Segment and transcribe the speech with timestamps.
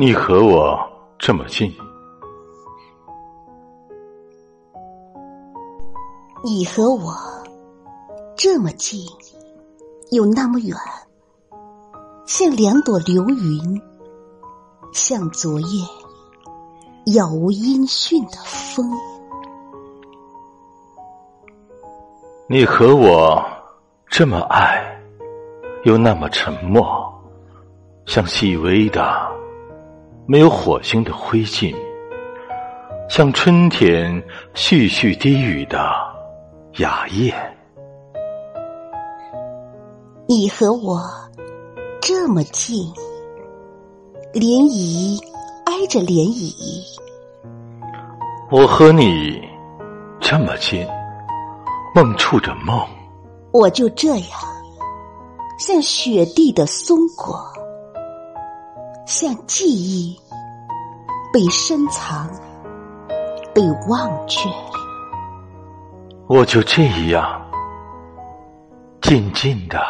[0.00, 0.80] 你和我
[1.18, 1.70] 这么近，
[6.42, 7.14] 你和我
[8.34, 9.04] 这么近，
[10.10, 10.74] 又那么远，
[12.24, 13.82] 像两朵流云，
[14.90, 15.84] 像昨夜
[17.04, 18.90] 杳无音讯的风。
[22.48, 23.44] 你和我
[24.06, 24.82] 这么爱，
[25.84, 26.82] 又那么沉默，
[28.06, 29.38] 像细微的。
[30.30, 31.74] 没有火星的灰烬，
[33.08, 34.12] 像春天
[34.54, 35.90] 絮絮低语的
[36.76, 37.34] 雅叶。
[40.28, 41.02] 你和我
[42.00, 42.76] 这么近，
[44.32, 45.20] 涟漪
[45.66, 46.54] 挨着涟漪。
[48.52, 49.42] 我和你
[50.20, 50.86] 这么近，
[51.92, 52.86] 梦触着梦。
[53.50, 54.28] 我就这样，
[55.58, 57.44] 像雪地的松果。
[59.10, 60.16] 像记忆
[61.32, 62.30] 被深藏，
[63.52, 64.48] 被忘却。
[66.28, 67.42] 我就这样
[69.00, 69.80] 静静的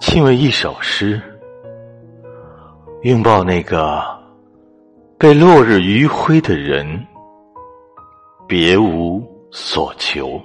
[0.00, 1.20] 亲吻一首诗，
[3.02, 4.02] 拥抱那个
[5.18, 7.06] 被落日余晖的人，
[8.48, 10.40] 别无所求。